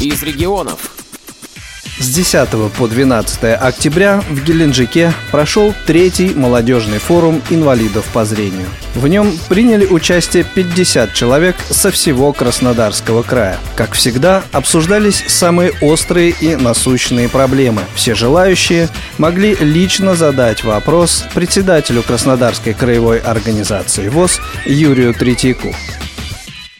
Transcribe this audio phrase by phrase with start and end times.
[0.00, 0.90] из регионов.
[1.98, 8.68] С 10 по 12 октября в Геленджике прошел третий молодежный форум инвалидов по зрению.
[8.94, 13.58] В нем приняли участие 50 человек со всего Краснодарского края.
[13.76, 17.82] Как всегда, обсуждались самые острые и насущные проблемы.
[17.94, 25.74] Все желающие могли лично задать вопрос председателю Краснодарской краевой организации ВОЗ Юрию Третьяку.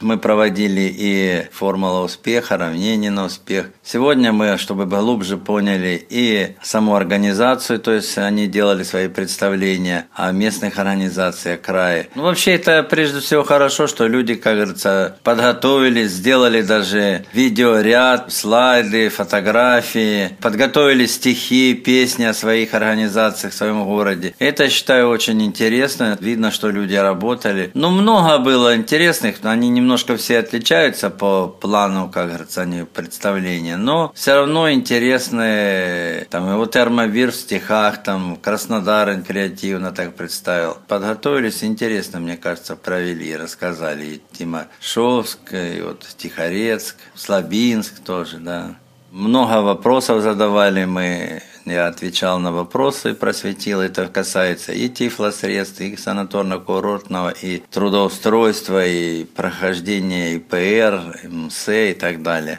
[0.00, 3.66] Мы проводили и формула успеха, равнение на успех.
[3.82, 10.32] Сегодня мы, чтобы глубже поняли и саму организацию, то есть они делали свои представления о
[10.32, 12.08] местных организациях края.
[12.14, 19.10] Ну, вообще это прежде всего хорошо, что люди, как говорится, подготовились, сделали даже видеоряд, слайды,
[19.10, 24.34] фотографии, подготовили стихи, песни о своих организациях в своем городе.
[24.38, 26.16] Это, считаю, очень интересно.
[26.20, 27.70] Видно, что люди работали.
[27.74, 32.84] Ну, много было интересных, но они немного немножко все отличаются по плану, как говорится, они
[32.84, 40.76] представления, но все равно интересные, там, его термовир в стихах, там, Краснодар креативно так представил.
[40.86, 44.04] Подготовились, интересно, мне кажется, провели, рассказали.
[44.04, 48.76] И Тимошевск, и вот Тихорецк, Слабинск тоже, да.
[49.10, 53.80] Много вопросов задавали мы я отвечал на вопросы, просветил.
[53.80, 62.58] Это касается и тифлосредств, и санаторно-курортного, и трудоустройства, и прохождения ИПР, МС и так далее.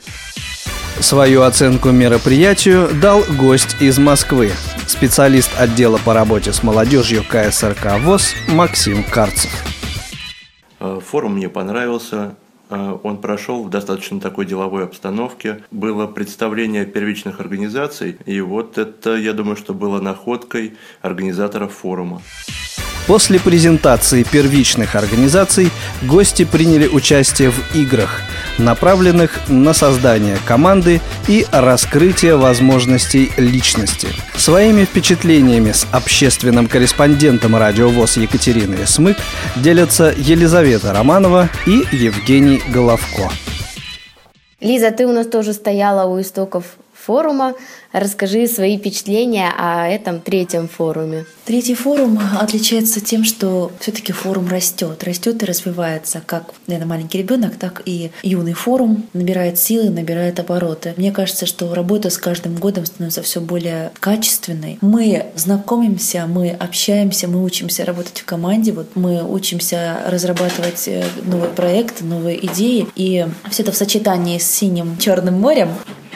[1.00, 4.52] Свою оценку мероприятию дал гость из Москвы,
[4.88, 9.52] специалист отдела по работе с молодежью КСРК ВОЗ Максим Карцев.
[10.80, 12.36] Э, форум мне понравился.
[12.72, 15.64] Э, он прошел в достаточно такой деловой обстановке.
[15.70, 22.22] Было представление первичных организаций, и вот это, я думаю, что было находкой организаторов форума.
[23.08, 25.70] После презентации первичных организаций
[26.04, 28.22] гости приняли участие в играх,
[28.58, 34.08] направленных на создание команды и раскрытие возможностей личности.
[34.36, 39.18] Своими впечатлениями с общественным корреспондентом радио ВОЗ Екатериной Смык
[39.56, 43.30] делятся Елизавета Романова и Евгений Головко.
[44.60, 46.66] Лиза, ты у нас тоже стояла у истоков
[47.02, 47.56] форума.
[47.92, 51.26] Расскажи свои впечатления о этом третьем форуме.
[51.44, 57.58] Третий форум отличается тем, что все-таки форум растет, растет и развивается, как наверное, маленький ребенок,
[57.58, 60.94] так и юный форум набирает силы, набирает обороты.
[60.96, 64.78] Мне кажется, что работа с каждым годом становится все более качественной.
[64.82, 71.52] Мы знакомимся, мы общаемся, мы учимся работать в команде, вот мы учимся разрабатывать э, новые
[71.52, 75.70] проекты, новые идеи, и все это в сочетании с синим черным морем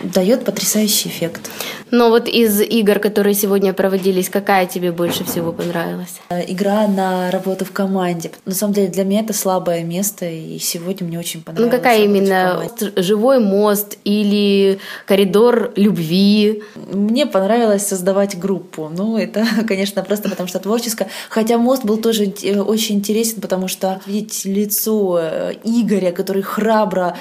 [0.05, 1.49] дает потрясающий эффект.
[1.91, 6.19] Но вот из игр, которые сегодня проводились, какая тебе больше всего понравилась?
[6.29, 8.31] Э, игра на работу в команде.
[8.45, 11.71] На самом деле для меня это слабое место, и сегодня мне очень понравилось.
[11.71, 12.67] Ну какая именно?
[12.95, 16.63] Живой мост или коридор любви?
[16.91, 18.89] Мне понравилось создавать группу.
[18.89, 21.07] Ну это, конечно, просто потому что творческое.
[21.29, 22.33] Хотя мост был тоже
[22.65, 27.15] очень интересен, потому что видеть лицо э, Игоря, который храбро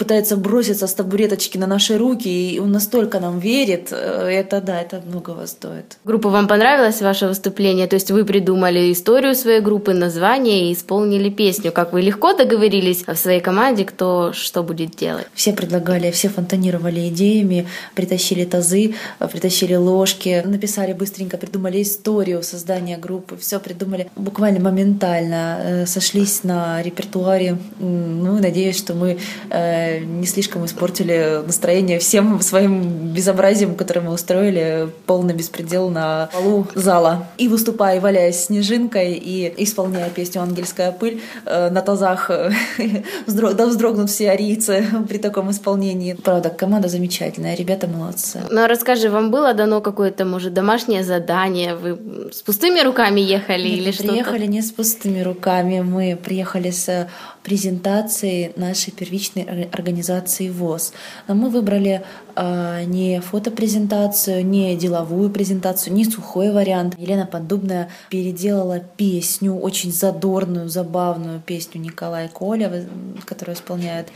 [0.00, 4.80] пытается броситься с табуреточки на наши руки, и он настолько нам верит, э, это да,
[4.80, 5.98] это многого стоит.
[6.04, 7.86] Группа вам понравилось ваше выступление?
[7.86, 11.72] То есть вы придумали историю своей группы, название и исполнили песню.
[11.72, 15.26] Как вы легко договорились в своей команде, кто что будет делать?
[15.34, 18.94] Все предлагали, все фонтанировали идеями, притащили тазы,
[19.32, 26.82] притащили ложки, написали быстренько, придумали историю создания группы, все придумали буквально моментально, э, сошлись на
[26.82, 27.58] репертуаре.
[27.78, 29.18] Ну, надеюсь, что мы
[29.50, 36.66] э, не слишком испортили настроение всем своим безобразием, которое мы устроили, полный беспредел на полу
[36.74, 37.26] зала.
[37.38, 42.50] И выступая, валяясь снежинкой и исполняя песню «Ангельская пыль» э, на тазах, э,
[43.26, 46.14] да вздрогнут все арийцы при таком исполнении.
[46.14, 48.40] Правда, команда замечательная, ребята молодцы.
[48.50, 51.74] Ну, а расскажи, вам было дано какое-то, может, домашнее задание?
[51.74, 51.98] Вы
[52.32, 54.08] с пустыми руками ехали Нет, или что-то?
[54.08, 57.08] приехали не с пустыми руками, мы приехали с
[57.42, 60.92] презентации нашей первичной организации ВОЗ.
[61.26, 62.02] Но мы выбрали
[62.36, 66.94] э, не фотопрезентацию, не деловую презентацию, не сухой вариант.
[66.98, 72.84] Елена Поддубная переделала песню, очень задорную, забавную песню Николая Коля,
[73.26, 74.08] которую исполняет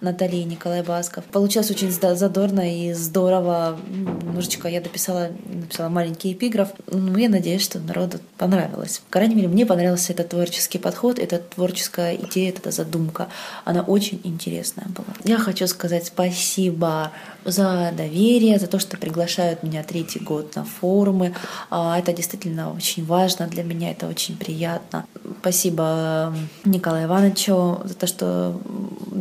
[0.00, 1.24] Наталья и Николай Басков.
[1.26, 3.78] Получилось очень задорно и здорово.
[3.88, 6.70] Немножечко я дописала, написала маленький эпиграф.
[6.88, 9.00] Ну, я надеюсь, что народу понравилось.
[9.06, 13.28] По крайней мере, мне понравился этот творческий подход, эта творческая идея, эта задумка.
[13.64, 15.14] Она очень интересная была.
[15.24, 17.10] Я хочу сказать спасибо
[17.44, 21.34] за доверие, за то, что приглашают меня третий год на форумы.
[21.70, 25.04] А, это действительно очень важно для меня, это очень приятно.
[25.40, 26.34] Спасибо
[26.64, 28.60] Николаю Ивановичу за то, что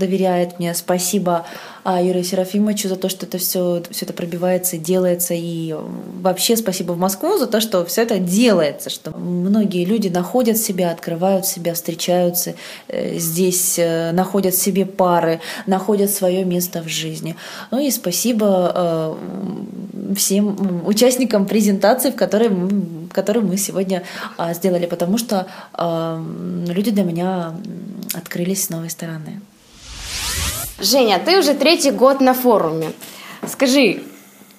[0.02, 0.74] доверяет мне.
[0.74, 1.46] Спасибо
[1.84, 5.34] а, Юрию Серафимовичу за то, что это все, все это пробивается, делается.
[5.36, 5.76] И
[6.22, 8.90] вообще спасибо в Москву за то, что все это делается.
[8.90, 12.56] Что многие люди находят себя, открывают себя, встречаются
[12.88, 17.36] э, здесь, э, находят себе пары, находят свое место в жизни.
[17.72, 24.04] Ну и спасибо э, всем участникам презентации, в которой мы, которую мы сегодня
[24.38, 25.48] а, сделали, потому что
[26.68, 27.54] люди для меня
[28.14, 29.42] открылись с новой стороны.
[30.82, 32.88] Женя, ты уже третий год на форуме.
[33.48, 34.02] Скажи,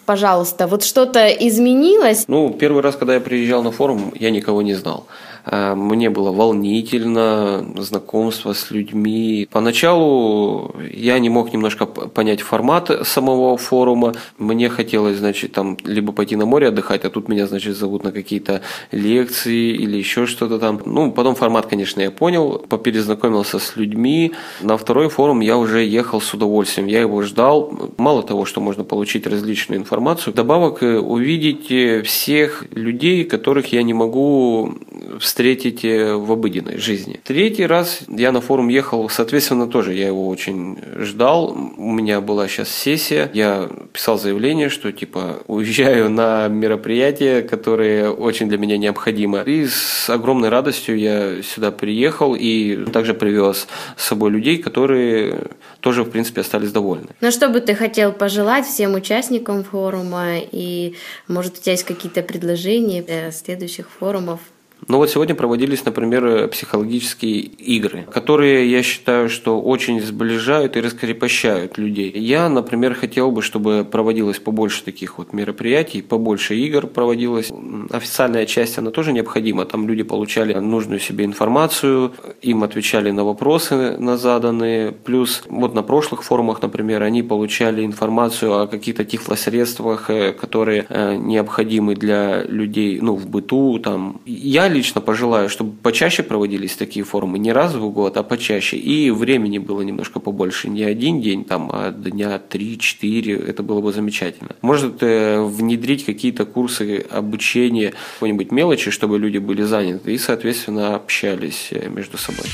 [0.06, 2.26] пожалуйста, вот что-то изменилось?
[2.28, 5.08] Ну, первый раз, когда я приезжал на форум, я никого не знал.
[5.44, 9.48] Э, мне было волнительно, знакомство с людьми.
[9.50, 14.14] Поначалу я не мог немножко понять формат самого форума.
[14.38, 18.12] Мне хотелось, значит, там либо пойти на море отдыхать, а тут меня, значит, зовут на
[18.12, 20.80] какие-то лекции или еще что-то там.
[20.84, 24.32] Ну, потом формат, конечно, я понял, поперезнакомился с людьми.
[24.60, 26.88] На второй форум я уже ехал с удовольствием.
[26.88, 27.92] Я его ждал.
[27.96, 33.82] Мало того, что можно получить различную информацию, добавок э, увидеть э, всех людей, которых я
[33.82, 34.76] не могу
[35.20, 37.20] встретить в обыденной жизни.
[37.24, 41.56] Третий раз я на форум ехал, соответственно, тоже я его очень ждал.
[41.76, 48.48] У меня была сейчас сессия, я писал заявление, что типа уезжаю на мероприятие, которое очень
[48.48, 49.42] для меня необходимо.
[49.42, 53.66] И с огромной радостью я сюда приехал и также привез
[53.96, 55.48] с собой людей, которые
[55.80, 57.08] тоже, в принципе, остались довольны.
[57.20, 60.94] Ну, что бы ты хотел пожелать всем участникам форума и,
[61.28, 64.40] может, у тебя есть какие-то предложения для следующих форумов?
[64.88, 71.78] Но вот сегодня проводились, например, психологические игры, которые, я считаю, что очень сближают и раскрепощают
[71.78, 72.12] людей.
[72.14, 77.52] Я, например, хотел бы, чтобы проводилось побольше таких вот мероприятий, побольше игр проводилось.
[77.90, 79.64] Официальная часть, она тоже необходима.
[79.64, 82.12] Там люди получали нужную себе информацию,
[82.42, 84.92] им отвечали на вопросы на заданные.
[84.92, 91.16] Плюс вот на прошлых форумах, например, они получали информацию о каких-то тифлосредствах, э, которые э,
[91.16, 93.78] необходимы для людей ну, в быту.
[93.78, 94.20] Там.
[94.26, 98.76] Я лично пожелаю, чтобы почаще проводились такие форумы, не раз в год, а почаще.
[98.76, 100.68] И времени было немножко побольше.
[100.68, 103.36] Не один день, там, а дня три-четыре.
[103.36, 104.50] Это было бы замечательно.
[104.62, 111.68] Может э, внедрить какие-то курсы обучения, какой-нибудь мелочи, чтобы люди были заняты и, соответственно, общались
[111.70, 112.46] э, между собой.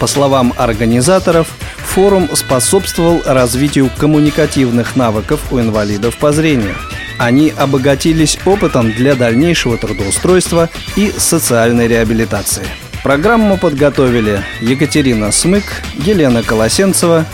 [0.00, 6.74] По словам организаторов, форум способствовал развитию коммуникативных навыков у инвалидов по зрению–
[7.22, 12.66] они обогатились опытом для дальнейшего трудоустройства и социальной реабилитации.
[13.04, 15.64] Программу подготовили Екатерина Смык,
[15.94, 17.24] Елена Колосенцева,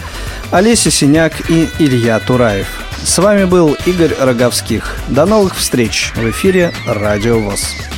[0.50, 2.67] Олеся Синяк и Илья Тураев.
[3.02, 4.96] С вами был Игорь Роговских.
[5.08, 7.97] До новых встреч в эфире «Радио ВОЗ».